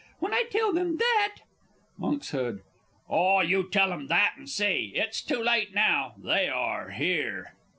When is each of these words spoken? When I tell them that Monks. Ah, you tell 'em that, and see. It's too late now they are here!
When 0.17 0.33
I 0.33 0.45
tell 0.49 0.73
them 0.73 0.97
that 0.97 1.35
Monks. 1.95 2.33
Ah, 3.07 3.41
you 3.41 3.69
tell 3.69 3.93
'em 3.93 4.07
that, 4.07 4.33
and 4.35 4.49
see. 4.49 4.93
It's 4.95 5.21
too 5.21 5.37
late 5.43 5.75
now 5.75 6.15
they 6.17 6.49
are 6.49 6.89
here! 6.89 7.53